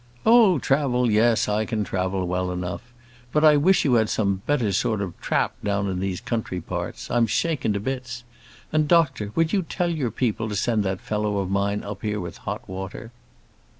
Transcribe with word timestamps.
"Oh, 0.25 0.57
travel; 0.57 1.11
yes, 1.11 1.47
I 1.47 1.63
can 1.63 1.83
travel 1.83 2.27
well 2.27 2.51
enough. 2.51 2.91
But 3.31 3.45
I 3.45 3.55
wish 3.55 3.85
you 3.85 3.93
had 3.93 4.09
some 4.09 4.41
better 4.47 4.71
sort 4.71 4.99
of 4.99 5.13
trap 5.21 5.53
down 5.63 5.87
in 5.87 5.99
these 5.99 6.19
country 6.19 6.59
parts. 6.59 7.11
I'm 7.11 7.27
shaken 7.27 7.71
to 7.73 7.79
bits. 7.79 8.23
And, 8.73 8.87
doctor, 8.87 9.31
would 9.35 9.53
you 9.53 9.61
tell 9.61 9.91
your 9.91 10.09
people 10.09 10.49
to 10.49 10.55
send 10.55 10.83
that 10.85 11.01
fellow 11.01 11.37
of 11.37 11.51
mine 11.51 11.83
up 11.83 12.01
here 12.01 12.19
with 12.19 12.37
hot 12.37 12.67
water." 12.67 13.11